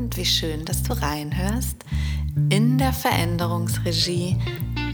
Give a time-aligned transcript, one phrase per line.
[0.00, 1.84] und wie schön, dass du reinhörst
[2.48, 4.36] in der Veränderungsregie,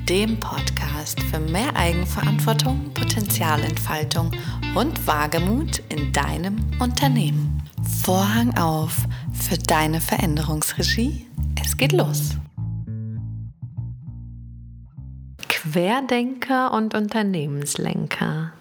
[0.08, 4.33] dem Podcast für mehr Eigenverantwortung, Potenzialentfaltung
[4.75, 7.63] und Wagemut in deinem Unternehmen.
[8.03, 11.27] Vorhang auf für deine Veränderungsregie.
[11.62, 12.36] Es geht los.
[15.48, 18.52] Querdenker und Unternehmenslenker.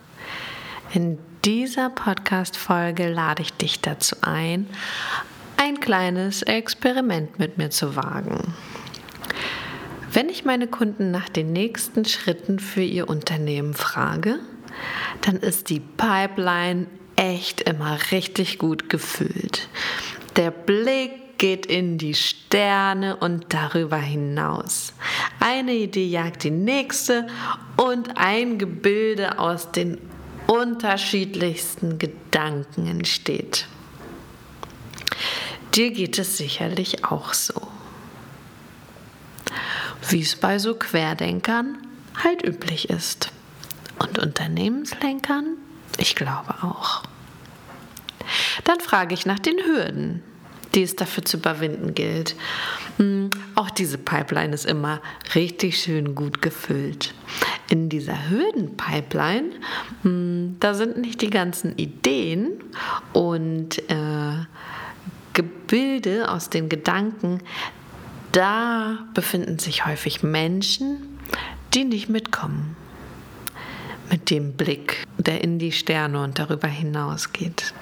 [0.94, 4.68] In dieser Podcast-Folge lade ich dich dazu ein,
[5.66, 8.54] ein kleines Experiment mit mir zu wagen.
[10.12, 14.38] Wenn ich meine Kunden nach den nächsten Schritten für ihr Unternehmen frage,
[15.22, 19.68] dann ist die Pipeline echt immer richtig gut gefüllt.
[20.36, 24.94] Der Blick geht in die Sterne und darüber hinaus.
[25.40, 27.26] Eine Idee jagt die nächste
[27.76, 29.98] und ein Gebilde aus den
[30.46, 33.68] unterschiedlichsten Gedanken entsteht.
[35.76, 37.62] Dir geht es sicherlich auch so.
[40.10, 41.78] Wie es bei so Querdenkern
[42.24, 43.32] halt üblich ist.
[44.00, 45.58] Und Unternehmenslenkern?
[45.98, 47.04] Ich glaube auch.
[48.64, 50.24] Dann frage ich nach den Hürden,
[50.74, 52.36] die es dafür zu überwinden gilt.
[52.98, 55.02] Hm, auch diese Pipeline ist immer
[55.34, 57.14] richtig schön gut gefüllt.
[57.70, 59.52] In dieser Hürdenpipeline,
[60.04, 62.64] hm, da sind nicht die ganzen Ideen
[63.12, 64.46] und äh,
[65.36, 67.42] Gebilde aus den Gedanken,
[68.32, 71.20] da befinden sich häufig Menschen,
[71.76, 72.76] die nicht mitkommen
[74.10, 77.74] mit dem Blick, der in die Sterne und darüber hinausgeht.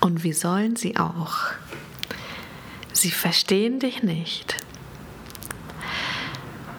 [0.00, 1.36] Und wie sollen sie auch?
[2.92, 4.56] Sie verstehen dich nicht.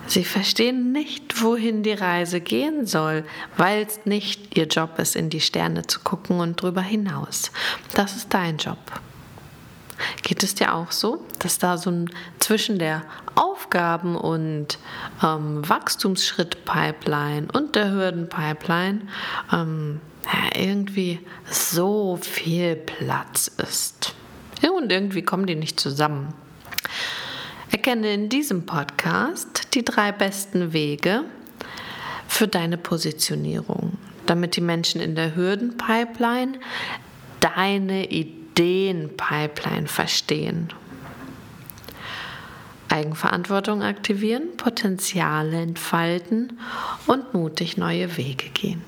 [0.07, 3.23] Sie verstehen nicht, wohin die Reise gehen soll,
[3.57, 7.52] weil es nicht ihr Job ist, in die Sterne zu gucken und drüber hinaus.
[7.95, 8.77] Das ist dein Job.
[10.23, 13.03] Geht es dir auch so, dass da so ein zwischen der
[13.35, 14.77] Aufgaben- und
[15.23, 19.02] ähm, Wachstumsschritt-Pipeline und der Hürden-Pipeline
[19.52, 19.99] ähm,
[20.55, 24.14] irgendwie so viel Platz ist?
[24.61, 26.33] Und irgendwie kommen die nicht zusammen.
[27.71, 31.23] Erkenne in diesem Podcast die drei besten Wege
[32.27, 33.97] für deine Positionierung,
[34.29, 36.59] damit die Menschen in der Hürdenpipeline
[37.39, 40.73] deine Ideenpipeline verstehen.
[42.89, 46.59] Eigenverantwortung aktivieren, Potenziale entfalten
[47.05, 48.81] und mutig neue Wege gehen.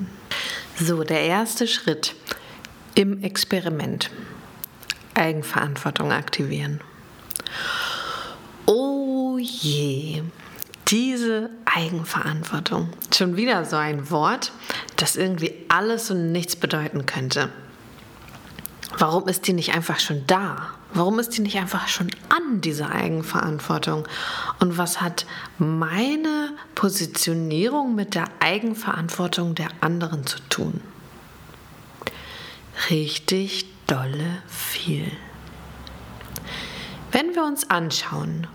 [0.76, 2.16] So, der erste Schritt
[2.96, 4.10] im Experiment.
[5.14, 6.82] Eigenverantwortung aktivieren
[9.42, 10.22] je,
[10.92, 12.90] diese Eigenverantwortung.
[13.16, 14.52] Schon wieder so ein Wort,
[14.98, 17.50] das irgendwie alles und nichts bedeuten könnte.
[18.98, 20.72] Warum ist die nicht einfach schon da?
[20.94, 24.06] Warum ist die nicht einfach schon an, diese Eigenverantwortung?
[24.60, 25.26] Und was hat
[25.58, 30.82] meine Positionierung mit der Eigenverantwortung der anderen zu tun?
[32.90, 35.10] Richtig dolle viel.
[37.14, 38.48] Wenn wir uns anschauen,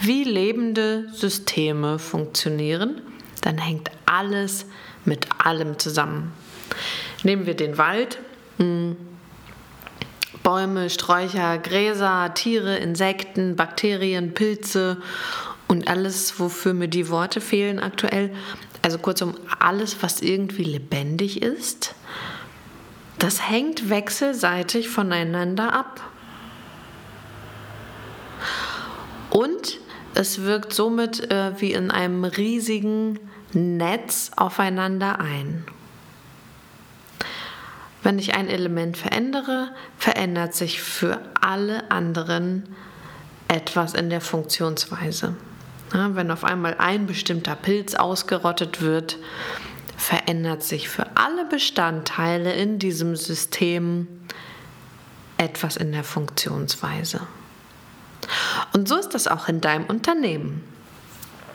[0.00, 3.00] wie lebende Systeme funktionieren,
[3.42, 4.66] dann hängt alles
[5.04, 6.32] mit allem zusammen.
[7.22, 8.18] Nehmen wir den Wald,
[8.58, 8.96] hm,
[10.42, 14.98] Bäume, Sträucher, Gräser, Tiere, Insekten, Bakterien, Pilze
[15.68, 18.30] und alles, wofür mir die Worte fehlen aktuell.
[18.82, 21.94] Also kurzum, alles, was irgendwie lebendig ist,
[23.18, 26.02] das hängt wechselseitig voneinander ab.
[29.30, 29.78] Und
[30.14, 33.18] es wirkt somit äh, wie in einem riesigen
[33.52, 35.64] Netz aufeinander ein.
[38.02, 42.68] Wenn ich ein Element verändere, verändert sich für alle anderen
[43.48, 45.34] etwas in der Funktionsweise.
[45.92, 49.18] Ja, wenn auf einmal ein bestimmter Pilz ausgerottet wird,
[49.96, 54.06] verändert sich für alle Bestandteile in diesem System
[55.38, 57.20] etwas in der Funktionsweise.
[58.74, 60.62] Und so ist das auch in deinem Unternehmen.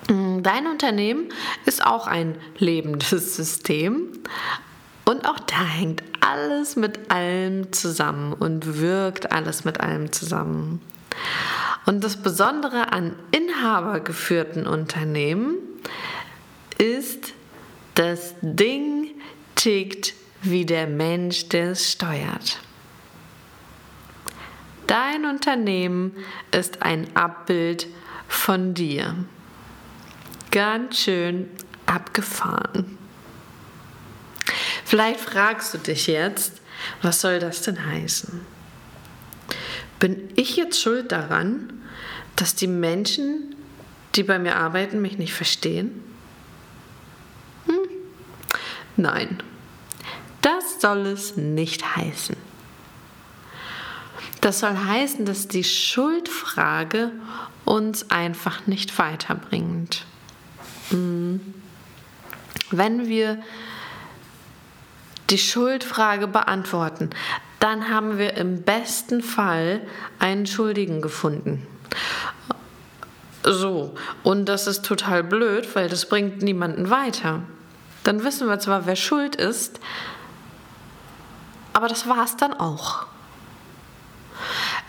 [0.10, 1.30] Mm, dein Unternehmen
[1.66, 4.08] ist auch ein lebendes System
[5.06, 10.82] und auch da hängt alles mit allem zusammen und wirkt alles mit allem zusammen.
[11.86, 15.56] Und das Besondere an inhabergeführten Unternehmen
[16.78, 17.34] ist,
[17.96, 19.08] das Ding
[19.56, 22.60] tickt wie der Mensch, der es steuert.
[24.90, 26.16] Dein Unternehmen
[26.50, 27.86] ist ein Abbild
[28.28, 29.14] von dir.
[30.50, 31.48] Ganz schön
[31.86, 32.98] abgefahren.
[34.84, 36.54] Vielleicht fragst du dich jetzt,
[37.04, 38.42] was soll das denn heißen?
[40.00, 41.72] Bin ich jetzt schuld daran,
[42.36, 43.56] dass die Menschen,
[44.16, 46.04] die bei mir arbeiten, mich nicht verstehen?
[47.68, 47.78] Hm.
[48.98, 49.44] Nein,
[50.42, 52.49] das soll es nicht heißen.
[54.42, 57.12] Das soll heißen, dass die Schuldfrage
[57.66, 60.06] uns einfach nicht weiterbringt.
[60.90, 61.54] Hm.
[62.72, 63.42] Wenn wir
[65.30, 67.10] die Schuldfrage beantworten,
[67.60, 69.82] dann haben wir im besten Fall
[70.18, 71.68] einen Schuldigen gefunden.
[73.44, 77.44] So, und das ist total blöd, weil das bringt niemanden weiter.
[78.04, 79.80] Dann wissen wir zwar, wer schuld ist,
[81.74, 83.09] aber das war es dann auch.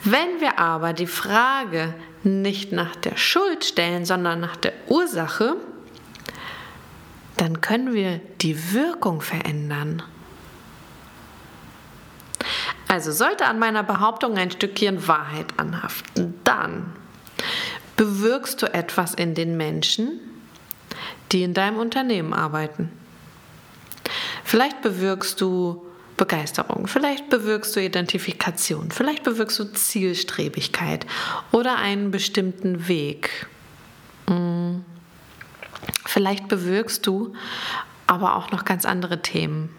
[0.02, 5.56] Wenn wir aber die Frage nicht nach der Schuld stellen, sondern nach der Ursache,
[7.36, 10.02] dann können wir die Wirkung verändern.
[12.88, 16.92] Also sollte an meiner Behauptung ein Stückchen Wahrheit anhaften, dann
[17.96, 20.20] bewirkst du etwas in den Menschen,
[21.32, 22.90] die in deinem Unternehmen arbeiten.
[24.44, 25.86] Vielleicht bewirkst du
[26.20, 31.06] Begeisterung, vielleicht bewirkst du Identifikation, vielleicht bewirkst du Zielstrebigkeit
[31.50, 33.48] oder einen bestimmten Weg.
[34.28, 34.84] Hm.
[36.04, 37.32] Vielleicht bewirkst du
[38.06, 39.74] aber auch noch ganz andere Themen.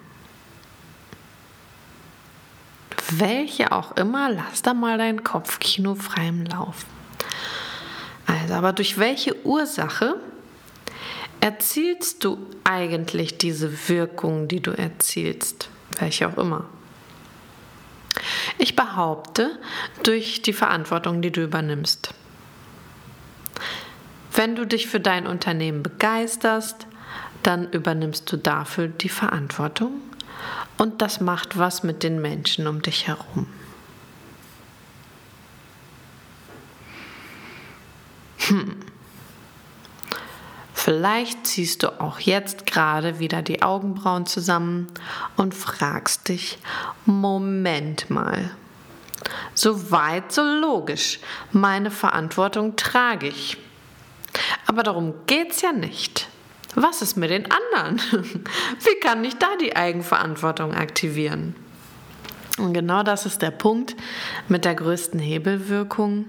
[3.11, 6.87] Welche auch immer, lass da mal dein Kopfkino freiem Lauf.
[8.25, 10.15] Also, aber durch welche Ursache
[11.39, 15.69] erzielst du eigentlich diese Wirkung, die du erzielst?
[15.99, 16.65] Welche auch immer.
[18.57, 19.57] Ich behaupte,
[20.03, 22.13] durch die Verantwortung, die du übernimmst.
[24.33, 26.87] Wenn du dich für dein Unternehmen begeisterst,
[27.43, 30.01] dann übernimmst du dafür die Verantwortung
[30.77, 33.47] und das macht was mit den Menschen um dich herum.
[38.37, 38.90] Hm.
[40.83, 44.87] Vielleicht ziehst du auch jetzt gerade wieder die Augenbrauen zusammen
[45.37, 46.57] und fragst dich,
[47.05, 48.49] Moment mal.
[49.53, 51.19] So weit, so logisch.
[51.51, 53.57] Meine Verantwortung trage ich.
[54.65, 56.27] Aber darum geht's ja nicht.
[56.73, 58.01] Was ist mit den anderen?
[58.79, 61.55] Wie kann ich da die Eigenverantwortung aktivieren?
[62.57, 63.95] Und genau das ist der Punkt
[64.47, 66.25] mit der größten Hebelwirkung.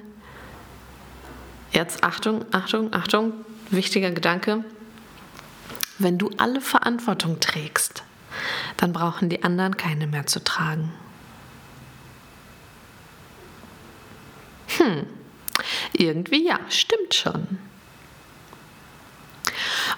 [1.70, 3.32] Jetzt Achtung, Achtung, Achtung,
[3.72, 4.64] wichtiger Gedanke,
[5.98, 8.02] wenn du alle Verantwortung trägst,
[8.76, 10.92] dann brauchen die anderen keine mehr zu tragen.
[14.78, 15.06] Hm,
[15.92, 17.58] irgendwie ja, stimmt schon.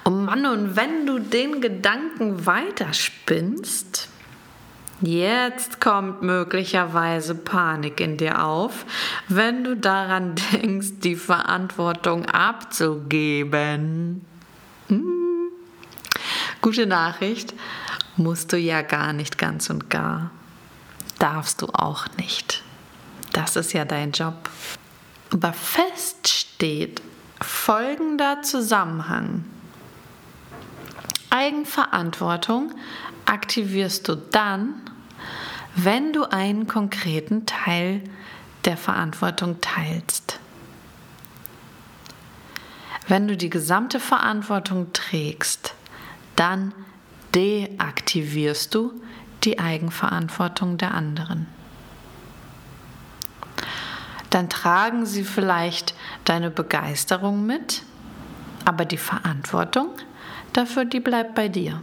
[0.05, 4.09] Oh Mann, und wenn du den Gedanken weiterspinnst,
[5.01, 8.87] Jetzt kommt möglicherweise Panik in dir auf,
[9.29, 14.25] wenn du daran denkst, die Verantwortung abzugeben.
[14.89, 15.49] Hm.
[16.61, 17.55] Gute Nachricht,
[18.17, 20.31] musst du ja gar nicht ganz und gar.
[21.19, 22.63] Darfst du auch nicht.
[23.33, 24.49] Das ist ja dein Job.
[25.33, 27.03] Aber fest steht
[27.41, 29.45] folgender Zusammenhang.
[31.35, 32.71] Eigenverantwortung
[33.27, 34.75] aktivierst du dann,
[35.75, 38.03] wenn du einen konkreten Teil
[38.65, 40.39] der Verantwortung teilst.
[43.09, 45.75] Wenn du die gesamte Verantwortung trägst,
[46.37, 46.73] dann
[47.35, 48.93] deaktivierst du
[49.43, 51.49] die Eigenverantwortung der anderen.
[54.31, 55.95] Dann tragen sie vielleicht
[56.25, 57.83] deine Begeisterung mit,
[58.65, 59.91] aber die Verantwortung
[60.57, 61.83] dafür, die bleibt bei dir.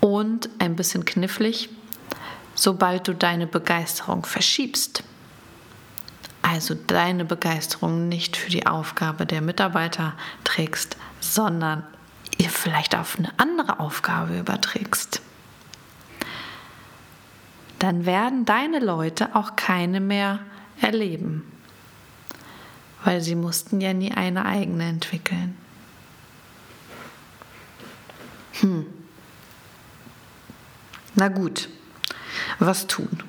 [0.00, 1.68] Und ein bisschen knifflig,
[2.54, 5.02] sobald du deine Begeisterung verschiebst,
[6.42, 10.14] also deine Begeisterung nicht für die Aufgabe der Mitarbeiter
[10.44, 11.82] trägst, sondern
[12.38, 15.22] ihr vielleicht auf eine andere Aufgabe überträgst,
[17.78, 20.38] dann werden deine Leute auch keine mehr
[20.80, 21.50] erleben,
[23.04, 25.56] weil sie mussten ja nie eine eigene entwickeln.
[28.60, 28.86] Hm.
[31.14, 31.68] Na gut,
[32.58, 33.22] was tun?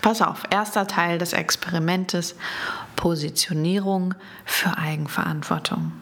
[0.00, 2.34] Pass auf, erster Teil des Experimentes,
[2.96, 4.14] Positionierung
[4.44, 5.92] für Eigenverantwortung.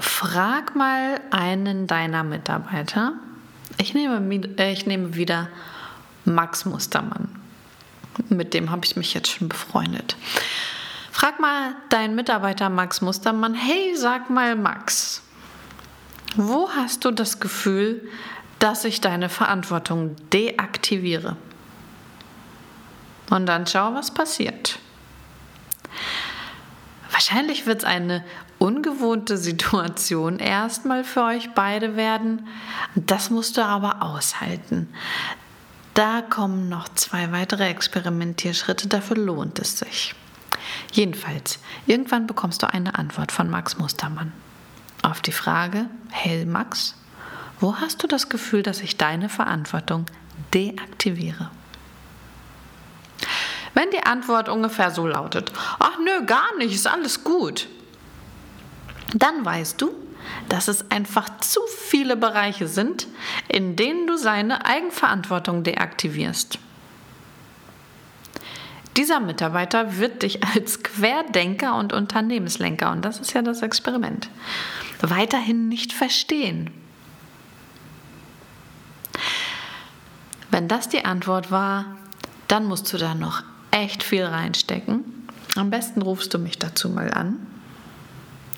[0.00, 3.14] Frag mal einen deiner Mitarbeiter.
[3.78, 4.20] Ich nehme,
[4.58, 5.48] äh, ich nehme wieder
[6.24, 7.28] Max Mustermann.
[8.28, 10.16] Mit dem habe ich mich jetzt schon befreundet.
[11.18, 15.20] Frag mal deinen Mitarbeiter Max Mustermann, hey, sag mal Max,
[16.36, 18.08] wo hast du das Gefühl,
[18.60, 21.36] dass ich deine Verantwortung deaktiviere.
[23.30, 24.78] Und dann schau, was passiert.
[27.10, 28.24] Wahrscheinlich wird es eine
[28.60, 32.46] ungewohnte Situation erstmal für euch beide werden.
[32.94, 34.88] Das musst du aber aushalten.
[35.94, 40.14] Da kommen noch zwei weitere Experimentierschritte, dafür lohnt es sich.
[40.92, 44.32] Jedenfalls, irgendwann bekommst du eine Antwort von Max Mustermann
[45.02, 46.94] auf die Frage, hey Max,
[47.60, 50.06] wo hast du das Gefühl, dass ich deine Verantwortung
[50.54, 51.50] deaktiviere?
[53.74, 57.68] Wenn die Antwort ungefähr so lautet, ach nö, gar nicht, ist alles gut,
[59.14, 59.92] dann weißt du,
[60.48, 63.06] dass es einfach zu viele Bereiche sind,
[63.48, 66.58] in denen du seine Eigenverantwortung deaktivierst.
[68.98, 74.28] Dieser Mitarbeiter wird dich als Querdenker und Unternehmenslenker, und das ist ja das Experiment,
[75.00, 76.70] weiterhin nicht verstehen.
[80.50, 81.96] Wenn das die Antwort war,
[82.48, 85.04] dann musst du da noch echt viel reinstecken.
[85.54, 87.36] Am besten rufst du mich dazu mal an.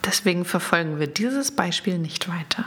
[0.06, 2.64] Deswegen verfolgen wir dieses Beispiel nicht weiter.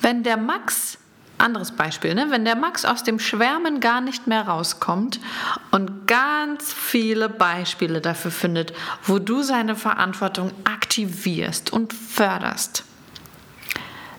[0.00, 0.98] Wenn der Max,
[1.38, 5.20] anderes Beispiel, ne, wenn der Max aus dem Schwärmen gar nicht mehr rauskommt
[5.70, 8.72] und ganz viele Beispiele dafür findet,
[9.04, 12.84] wo du seine Verantwortung aktivierst und förderst,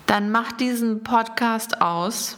[0.05, 2.37] dann mach diesen Podcast aus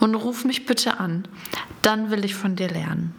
[0.00, 1.26] und ruf mich bitte an.
[1.82, 3.14] Dann will ich von dir lernen.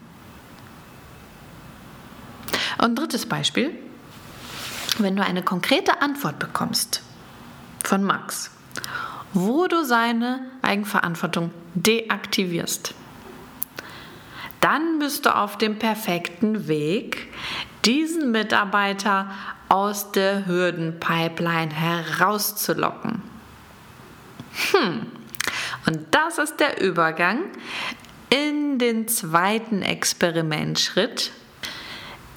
[2.77, 3.71] Und drittes Beispiel,
[4.99, 7.01] wenn du eine konkrete Antwort bekommst
[7.83, 8.51] von Max,
[9.33, 12.93] wo du seine Eigenverantwortung deaktivierst,
[14.61, 17.27] dann bist du auf dem perfekten Weg,
[17.85, 19.29] diesen Mitarbeiter
[19.69, 23.21] aus der Hürdenpipeline herauszulocken.
[24.71, 25.07] Hm.
[25.85, 27.39] Und das ist der Übergang
[28.29, 31.31] in den zweiten Experimentschritt,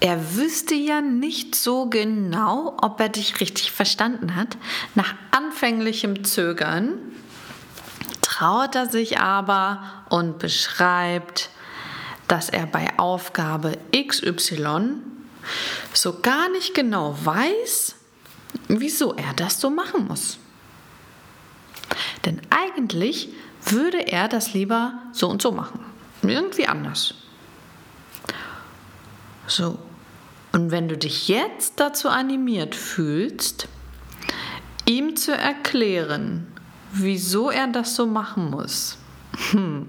[0.02, 4.56] er wüsste ja nicht so genau, ob er dich richtig verstanden hat.
[4.96, 6.94] Nach anfänglichem Zögern
[8.20, 11.50] traut er sich aber und beschreibt,
[12.26, 14.94] dass er bei Aufgabe XY
[15.92, 17.94] so gar nicht genau weiß,
[18.66, 20.38] wieso er das so machen muss.
[22.24, 23.28] Denn eigentlich
[23.66, 25.78] würde er das lieber so und so machen.
[26.22, 27.14] Irgendwie anders.
[29.46, 29.78] So,
[30.52, 33.68] und wenn du dich jetzt dazu animiert fühlst,
[34.86, 36.46] ihm zu erklären,
[36.92, 38.98] wieso er das so machen muss,
[39.50, 39.88] hm,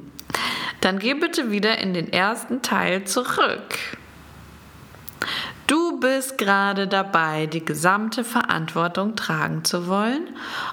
[0.82, 3.78] dann geh bitte wieder in den ersten Teil zurück.
[5.68, 10.28] Du bist gerade dabei, die gesamte Verantwortung tragen zu wollen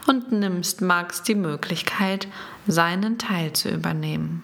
[0.06, 2.26] und nimmst Max die Möglichkeit,
[2.66, 4.42] seinen Teil zu übernehmen.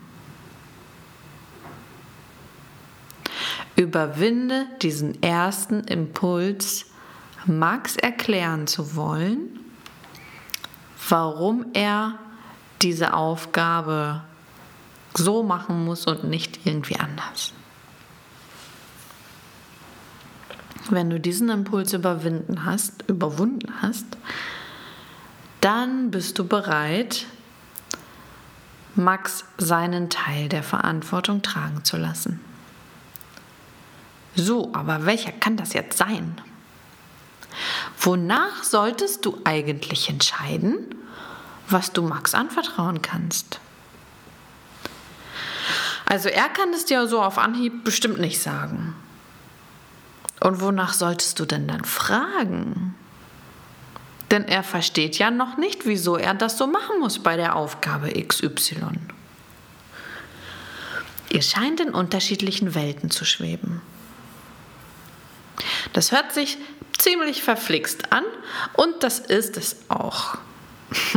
[3.76, 6.86] Überwinde diesen ersten Impuls,
[7.44, 9.60] Max erklären zu wollen,
[11.08, 12.18] warum er
[12.82, 14.22] diese Aufgabe
[15.14, 17.52] so machen muss und nicht irgendwie anders.
[20.90, 24.06] Wenn du diesen Impuls überwinden hast, überwunden hast,
[25.60, 27.26] dann bist du bereit,
[28.94, 32.40] Max seinen Teil der Verantwortung tragen zu lassen.
[34.36, 36.40] So, aber welcher kann das jetzt sein?
[37.98, 40.94] Wonach solltest du eigentlich entscheiden,
[41.68, 43.60] was du Max anvertrauen kannst?
[46.04, 48.94] Also er kann es dir so auf Anhieb bestimmt nicht sagen.
[50.40, 52.94] Und wonach solltest du denn dann fragen?
[54.30, 58.10] Denn er versteht ja noch nicht, wieso er das so machen muss bei der Aufgabe
[58.10, 58.98] XY.
[61.30, 63.80] Ihr scheint in unterschiedlichen Welten zu schweben.
[65.92, 66.58] Das hört sich
[66.98, 68.24] ziemlich verflixt an
[68.74, 70.38] und das ist es auch.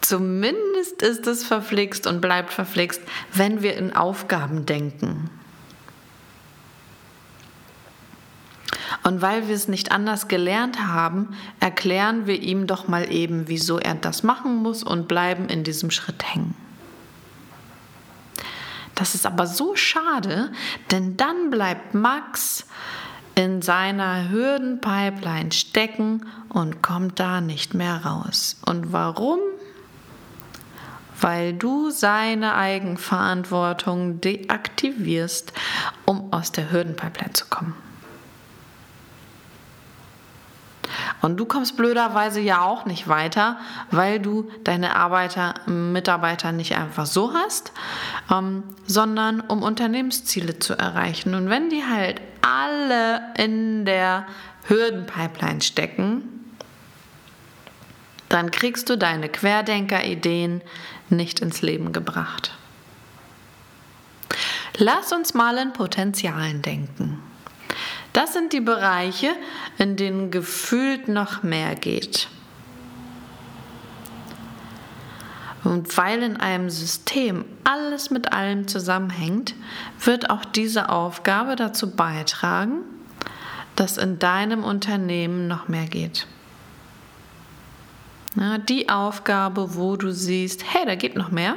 [0.00, 3.00] Zumindest ist es verflixt und bleibt verflixt,
[3.32, 5.30] wenn wir in Aufgaben denken.
[9.02, 13.78] Und weil wir es nicht anders gelernt haben, erklären wir ihm doch mal eben, wieso
[13.78, 16.54] er das machen muss und bleiben in diesem Schritt hängen.
[19.00, 20.52] Das ist aber so schade,
[20.90, 22.66] denn dann bleibt Max
[23.34, 28.60] in seiner Hürdenpipeline stecken und kommt da nicht mehr raus.
[28.66, 29.38] Und warum?
[31.18, 35.54] Weil du seine Eigenverantwortung deaktivierst,
[36.04, 37.89] um aus der Hürdenpipeline zu kommen.
[41.20, 43.58] Und du kommst blöderweise ja auch nicht weiter,
[43.90, 47.72] weil du deine Arbeiter, Mitarbeiter nicht einfach so hast,
[48.30, 51.34] ähm, sondern um Unternehmensziele zu erreichen.
[51.34, 54.26] Und wenn die halt alle in der
[54.66, 56.22] Hürdenpipeline stecken,
[58.28, 60.62] dann kriegst du deine Querdenker-Ideen
[61.10, 62.52] nicht ins Leben gebracht.
[64.76, 67.20] Lass uns mal in Potenzialen denken.
[68.12, 69.30] Das sind die Bereiche,
[69.78, 72.28] in denen gefühlt noch mehr geht.
[75.62, 79.54] Und weil in einem System alles mit allem zusammenhängt,
[80.02, 82.80] wird auch diese Aufgabe dazu beitragen,
[83.76, 86.26] dass in deinem Unternehmen noch mehr geht.
[88.36, 91.56] Ja, die Aufgabe, wo du siehst, hey, da geht noch mehr.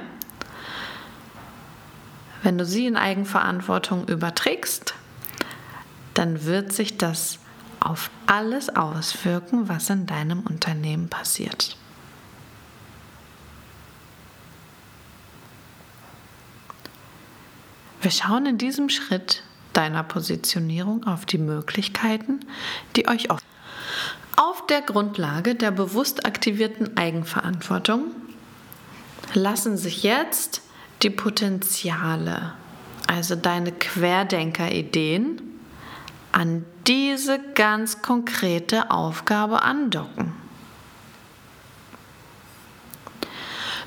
[2.42, 4.96] Wenn du sie in Eigenverantwortung überträgst,
[6.24, 7.38] dann wird sich das
[7.82, 11.76] auf alles auswirken, was in deinem Unternehmen passiert.
[18.02, 22.40] Wir schauen in diesem Schritt deiner Positionierung auf die Möglichkeiten,
[22.96, 23.46] die euch offen
[24.38, 28.06] auf der Grundlage der bewusst aktivierten Eigenverantwortung
[29.34, 30.62] lassen sich jetzt
[31.02, 32.54] die Potenziale,
[33.08, 35.53] also deine Querdenker-Ideen,
[36.34, 40.34] an diese ganz konkrete Aufgabe andocken.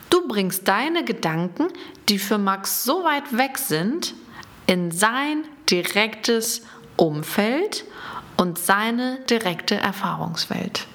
[0.09, 1.69] Du bringst deine Gedanken,
[2.09, 4.15] die für Max so weit weg sind,
[4.67, 6.63] in sein direktes
[6.97, 7.85] Umfeld
[8.37, 10.87] und seine direkte Erfahrungswelt.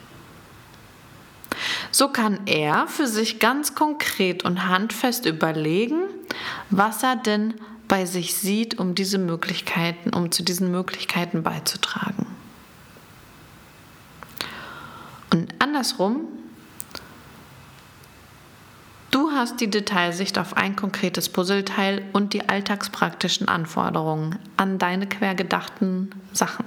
[1.92, 6.04] So kann er für sich ganz konkret und handfest überlegen,
[6.70, 7.56] was er denn
[7.92, 12.26] bei sich sieht, um diese Möglichkeiten, um zu diesen Möglichkeiten beizutragen.
[15.30, 16.22] Und andersrum,
[19.12, 26.16] du hast die Detailsicht auf ein konkretes Puzzleteil und die alltagspraktischen Anforderungen an deine quergedachten
[26.32, 26.64] Sachen.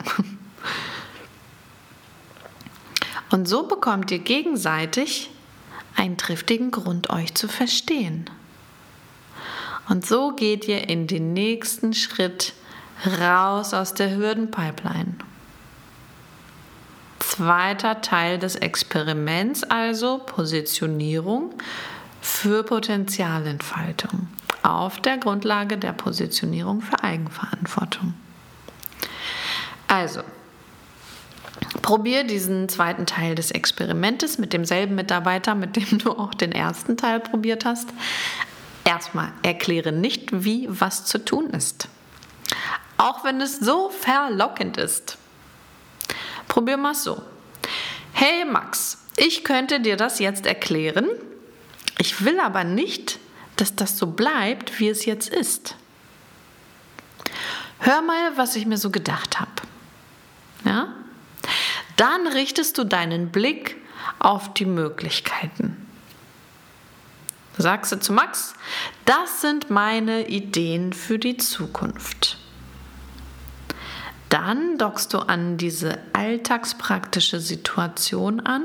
[3.31, 5.31] Und so bekommt ihr gegenseitig
[5.97, 8.29] einen triftigen Grund, euch zu verstehen.
[9.89, 12.55] Und so geht ihr in den nächsten Schritt
[13.21, 15.15] raus aus der Hürdenpipeline.
[17.19, 21.55] Zweiter Teil des Experiments also Positionierung
[22.21, 24.29] für Potenzialentfaltung
[24.63, 28.15] auf der Grundlage der Positionierung für Eigenverantwortung.
[29.89, 30.23] Also,
[31.83, 36.97] Probier diesen zweiten Teil des Experimentes mit demselben Mitarbeiter, mit dem du auch den ersten
[36.97, 37.89] Teil probiert hast.
[38.85, 41.89] Erstmal erkläre nicht, wie was zu tun ist.
[42.99, 45.19] Auch wenn es so verlockend ist.
[46.49, 47.23] Probier mal so.
[48.13, 51.09] Hey Max, ich könnte dir das jetzt erklären.
[51.99, 53.19] Ich will aber nicht,
[53.57, 55.77] dass das so bleibt, wie es jetzt ist.
[57.79, 59.51] Hör mal, was ich mir so gedacht habe.
[60.65, 60.95] Ja?
[61.97, 63.77] Dann richtest du deinen Blick
[64.19, 65.84] auf die Möglichkeiten.
[67.57, 68.55] Sagst du zu Max,
[69.05, 72.39] das sind meine Ideen für die Zukunft.
[74.29, 78.65] Dann dockst du an diese alltagspraktische Situation an.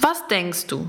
[0.00, 0.86] Was denkst du?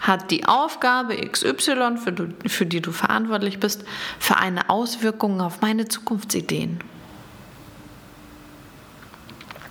[0.00, 3.84] Hat die Aufgabe XY, für, du, für die du verantwortlich bist,
[4.18, 6.80] für eine Auswirkung auf meine Zukunftsideen?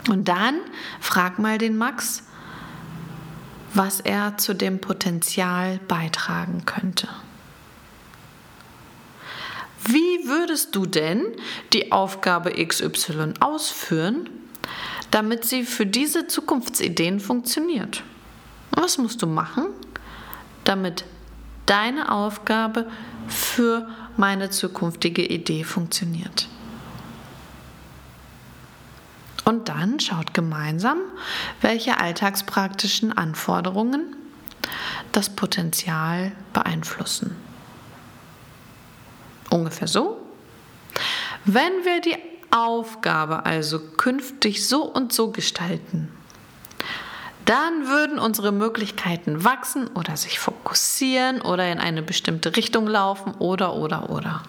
[0.08, 0.60] Und dann
[1.00, 2.29] frag mal den Max,
[3.74, 7.08] was er zu dem Potenzial beitragen könnte.
[9.86, 11.26] Wie würdest du denn
[11.74, 14.30] die Aufgabe XY ausführen,
[15.12, 18.04] damit sie für diese Zukunftsideen funktioniert?
[18.72, 19.68] Was musst du machen,
[20.64, 21.06] damit
[21.66, 22.88] deine Aufgabe
[23.28, 26.48] für meine zukünftige Idee funktioniert?
[29.50, 31.00] Und dann schaut gemeinsam,
[31.60, 34.16] welche alltagspraktischen Anforderungen
[35.12, 37.36] das Potenzial beeinflussen.
[39.50, 40.20] Ungefähr so.
[41.46, 42.16] Wenn wir die
[42.52, 46.12] Aufgabe also künftig so und so gestalten,
[47.46, 53.74] dann würden unsere Möglichkeiten wachsen oder sich fokussieren oder in eine bestimmte Richtung laufen oder
[53.74, 54.44] oder oder.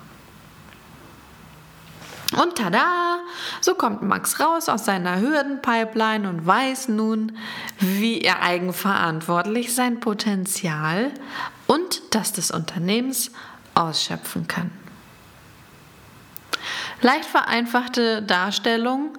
[2.36, 3.18] Und tada,
[3.60, 7.36] so kommt Max raus aus seiner Hürdenpipeline und weiß nun,
[7.80, 11.10] wie er eigenverantwortlich sein Potenzial
[11.66, 13.32] und das des Unternehmens
[13.74, 14.70] ausschöpfen kann.
[17.02, 19.16] Leicht vereinfachte Darstellung,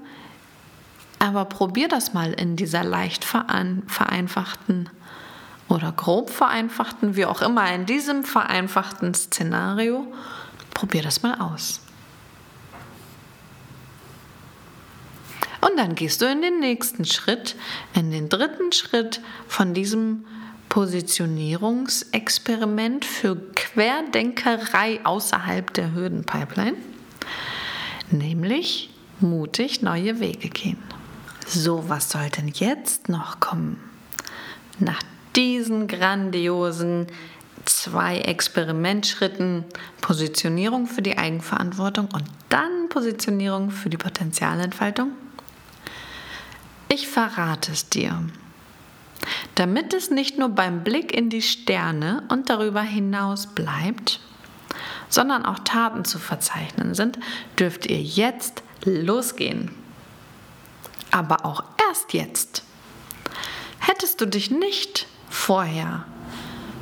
[1.20, 4.90] Aber probier das mal in dieser leicht vereinfachten
[5.68, 10.12] oder grob vereinfachten, wie auch immer, in diesem vereinfachten Szenario.
[10.74, 11.82] Probier das mal aus.
[15.72, 17.56] Und dann gehst du in den nächsten Schritt,
[17.94, 20.26] in den dritten Schritt von diesem
[20.68, 26.76] Positionierungsexperiment für Querdenkerei außerhalb der Hürdenpipeline,
[28.10, 28.90] nämlich
[29.22, 30.78] mutig neue Wege gehen.
[31.48, 33.80] So, was soll denn jetzt noch kommen?
[34.80, 35.02] Nach
[35.36, 37.08] diesen grandiosen
[37.64, 39.64] zwei Experimentschritten
[40.02, 45.14] Positionierung für die Eigenverantwortung und dann Positionierung für die Potenzialentfaltung?
[46.94, 48.22] Ich verrate es dir.
[49.56, 54.20] Damit es nicht nur beim Blick in die Sterne und darüber hinaus bleibt,
[55.08, 57.18] sondern auch Taten zu verzeichnen sind,
[57.58, 59.72] dürft ihr jetzt losgehen.
[61.12, 62.66] Aber auch erst jetzt.
[63.80, 66.04] Hättest du dich nicht vorher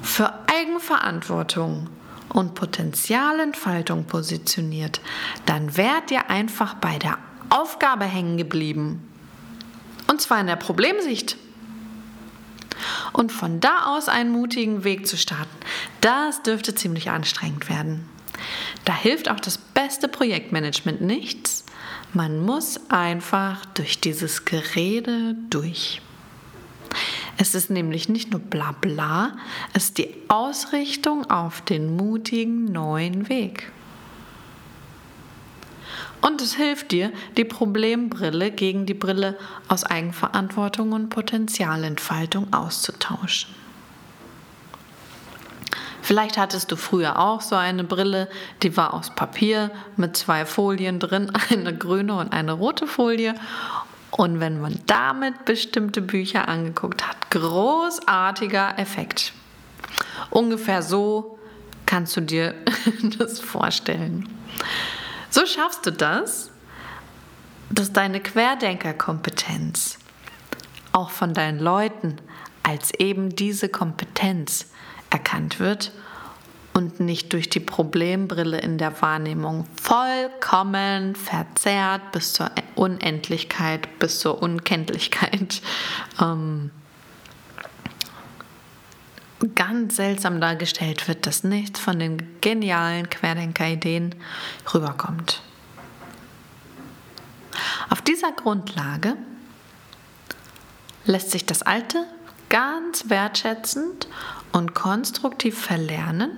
[0.02, 1.88] für Eigenverantwortung
[2.30, 5.02] und Potenzialentfaltung positioniert,
[5.46, 7.20] dann wärt ihr einfach bei der
[7.52, 9.06] Aufgabe hängen geblieben
[10.10, 11.38] und zwar in der Problemsicht.
[13.14, 15.56] Und von da aus einen mutigen Weg zu starten,
[16.02, 18.08] das dürfte ziemlich anstrengend werden.
[18.86, 21.66] Da hilft auch das beste Projektmanagement nichts.
[22.14, 26.02] Man muss einfach durch dieses Gerede durch.
[27.38, 29.38] Es ist nämlich nicht nur bla bla,
[29.74, 33.72] es ist die Ausrichtung auf den mutigen neuen Weg.
[36.22, 43.56] Und es hilft dir, die Problembrille gegen die Brille aus Eigenverantwortung und Potenzialentfaltung auszutauschen.
[46.02, 48.30] Vielleicht hattest du früher auch so eine Brille,
[48.64, 53.36] die war aus Papier mit zwei Folien drin, eine grüne und eine rote Folie.
[54.12, 59.34] Und wenn man damit bestimmte Bücher angeguckt hat, großartiger Effekt.
[60.32, 61.38] Ungefähr so
[61.86, 62.56] kannst du dir
[63.20, 64.28] das vorstellen.
[65.30, 66.52] So schaffst du das,
[67.70, 70.00] dass deine Querdenkerkompetenz
[70.92, 72.18] auch von deinen Leuten
[72.64, 74.68] als eben diese Kompetenz
[75.10, 75.92] erkannt wird
[76.74, 84.42] und nicht durch die Problembrille in der Wahrnehmung vollkommen verzerrt bis zur Unendlichkeit, bis zur
[84.42, 85.62] Unkenntlichkeit
[86.22, 86.72] ähm,
[89.56, 94.16] ganz seltsam dargestellt wird, dass nichts von den genialen Querdenker-Ideen
[94.74, 95.42] rüberkommt.
[97.90, 99.16] Auf dieser Grundlage
[101.06, 102.06] lässt sich das Alte
[102.50, 104.08] ganz wertschätzend
[104.52, 106.38] und konstruktiv verlernen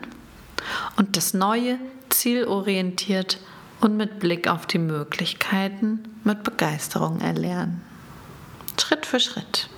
[0.98, 3.40] und das Neue zielorientiert
[3.80, 7.82] und mit Blick auf die Möglichkeiten mit Begeisterung erlernen.
[8.80, 9.70] Schritt für Schritt.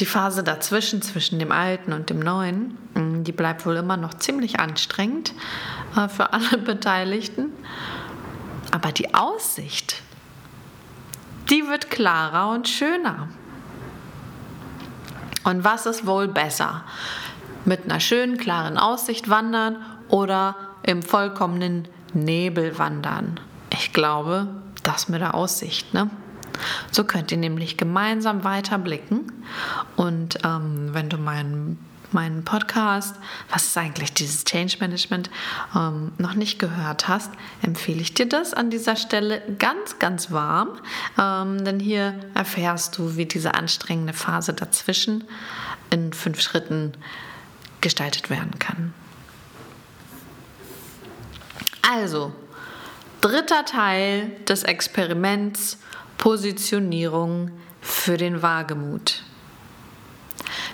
[0.00, 4.14] Die Phase dazwischen, zwischen dem Alten und dem Neuen, mm, die bleibt wohl immer noch
[4.14, 5.34] ziemlich anstrengend
[5.96, 7.50] äh, für alle Beteiligten.
[8.70, 10.02] Aber die Aussicht,
[11.50, 13.28] die wird klarer und schöner.
[15.44, 16.84] Und was ist wohl besser?
[17.64, 23.40] Mit einer schönen, klaren Aussicht wandern oder im vollkommenen Nebel wandern?
[23.70, 24.48] Ich glaube,
[24.82, 26.10] das mit der Aussicht, ne?
[26.90, 29.32] So könnt ihr nämlich gemeinsam weiter blicken.
[29.96, 31.78] Und ähm, wenn du meinen
[32.12, 33.14] meinen Podcast,
[33.50, 35.30] was ist eigentlich dieses Change Management,
[35.76, 40.80] ähm, noch nicht gehört hast, empfehle ich dir das an dieser Stelle ganz, ganz warm.
[41.18, 45.24] Ähm, denn hier erfährst du, wie diese anstrengende Phase dazwischen
[45.90, 46.92] in fünf Schritten
[47.80, 48.94] gestaltet werden kann.
[51.90, 52.32] Also,
[53.20, 55.78] dritter Teil des Experiments
[56.18, 59.22] Positionierung für den Wagemut.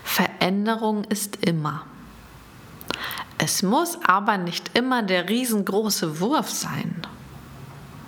[0.02, 1.84] Veränderung ist immer.
[3.38, 7.02] Es muss aber nicht immer der riesengroße Wurf sein.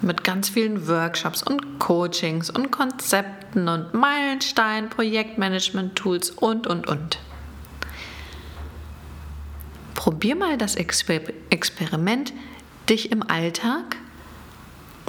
[0.01, 7.19] Mit ganz vielen Workshops und Coachings und Konzepten und Meilenstein, Projektmanagement-Tools und, und, und.
[9.95, 11.21] Probier mal das Exper
[11.51, 12.33] Experiment,
[12.89, 13.97] dich im Alltag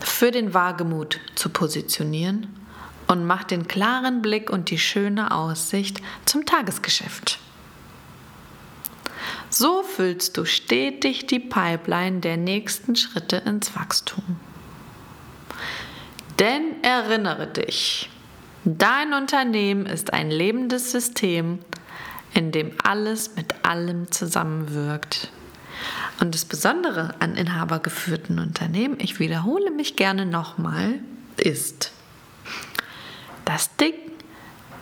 [0.02, 2.48] für den Wagemut zu positionieren
[3.08, 7.40] und mach den klaren Blick und die schöne Aussicht zum Tagesgeschäft.
[9.50, 14.24] So füllst du stetig die Pipeline der nächsten Schritte ins Wachstum.
[16.38, 18.10] Denn erinnere dich,
[18.66, 21.60] dein Unternehmen ist ein lebendes System,
[22.34, 25.32] in dem alles mit allem zusammenwirkt.
[26.20, 31.00] Und das Besondere an inhabergeführten Unternehmen, ich wiederhole mich gerne nochmal,
[31.38, 31.92] ist,
[33.46, 33.94] Das Ding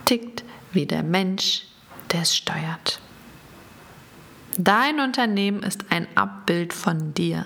[0.05, 1.67] tickt wie der Mensch,
[2.11, 2.99] der es steuert.
[4.57, 7.45] Dein Unternehmen ist ein Abbild von dir.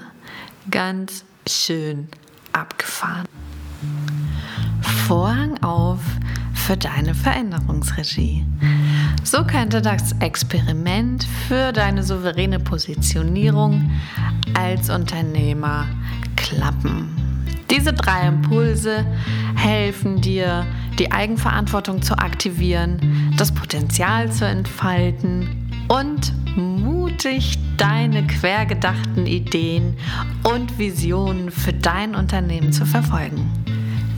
[0.69, 2.07] Ganz schön
[2.53, 3.25] abgefahren.
[5.07, 5.99] Vorhang auf
[6.53, 8.45] für deine Veränderungsregie.
[9.23, 13.91] So könnte das Experiment für deine souveräne Positionierung
[14.53, 15.87] als Unternehmer
[16.35, 17.15] klappen.
[17.69, 19.05] Diese drei Impulse
[19.55, 20.65] helfen dir,
[20.97, 29.95] die Eigenverantwortung zu aktivieren, das Potenzial zu entfalten und mutig deine quergedachten Ideen
[30.43, 33.49] und Visionen für dein Unternehmen zu verfolgen.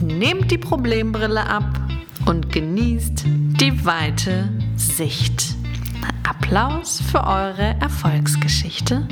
[0.00, 1.80] Nehmt die Problembrille ab
[2.26, 4.48] und genießt die weite
[4.82, 5.54] Sicht.
[6.28, 9.06] Applaus für eure Erfolgsgeschichte.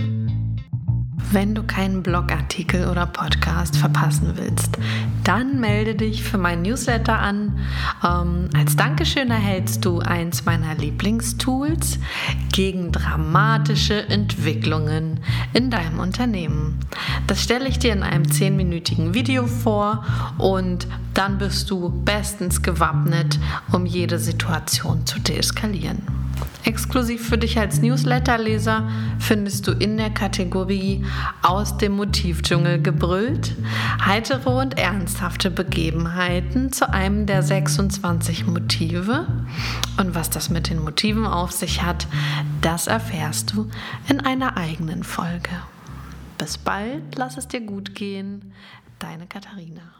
[1.32, 4.78] Wenn du keinen Blogartikel oder Podcast verpassen willst,
[5.22, 7.56] dann melde dich für meinen Newsletter an.
[8.04, 12.00] Ähm, als Dankeschön erhältst du eins meiner Lieblingstools
[12.52, 15.20] gegen dramatische Entwicklungen
[15.52, 16.80] in deinem Unternehmen.
[17.28, 20.04] Das stelle ich dir in einem 10-minütigen Video vor
[20.36, 23.38] und dann bist du bestens gewappnet,
[23.70, 26.02] um jede Situation zu deeskalieren.
[26.64, 31.04] Exklusiv für dich als Newsletterleser findest du in der Kategorie
[31.42, 33.56] Aus dem Motivdschungel gebrüllt
[34.04, 39.26] heitere und ernsthafte Begebenheiten zu einem der 26 Motive.
[39.98, 42.06] Und was das mit den Motiven auf sich hat,
[42.60, 43.68] das erfährst du
[44.08, 45.50] in einer eigenen Folge.
[46.38, 48.52] Bis bald, lass es dir gut gehen.
[48.98, 49.99] Deine Katharina.